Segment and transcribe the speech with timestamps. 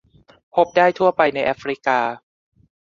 [0.55, 1.99] พบได้ทั่วไปในแอฟริกา